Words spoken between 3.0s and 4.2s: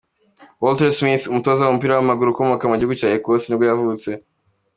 Ecosse nibwo yavutse.